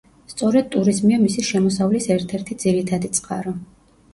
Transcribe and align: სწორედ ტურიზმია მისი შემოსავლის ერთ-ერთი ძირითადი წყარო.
სწორედ 0.29 0.71
ტურიზმია 0.75 1.19
მისი 1.25 1.45
შემოსავლის 1.49 2.07
ერთ-ერთი 2.17 2.59
ძირითადი 2.65 3.13
წყარო. 3.19 3.55